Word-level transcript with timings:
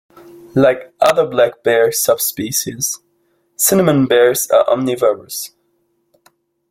Like 0.55 0.95
other 0.99 1.27
black 1.27 1.61
bear 1.61 1.91
subspecies, 1.91 3.01
Cinnamon 3.55 4.07
bears 4.07 4.49
are 4.49 4.67
omnivorous. 4.67 5.51